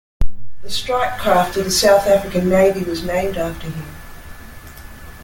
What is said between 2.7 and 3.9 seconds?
was named after him.